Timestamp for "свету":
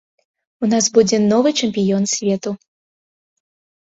2.15-2.59